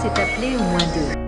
[0.00, 1.20] pièce est appelée au moins deux.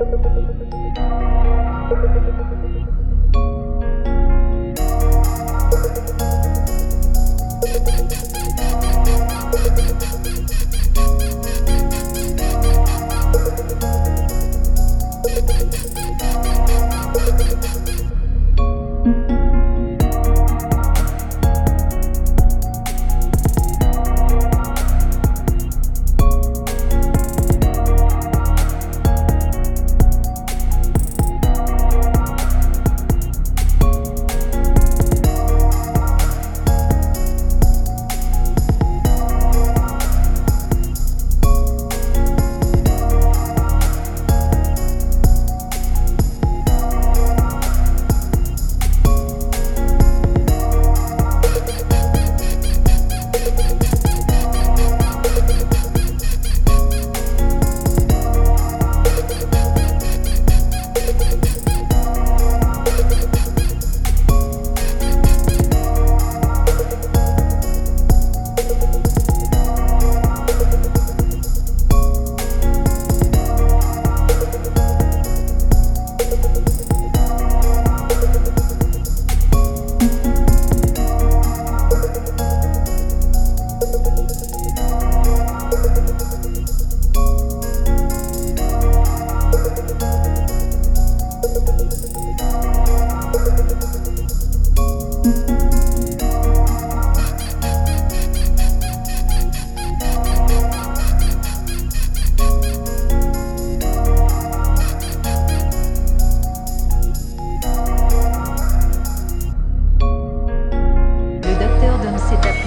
[0.00, 0.06] Le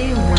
[0.00, 0.29] Leão.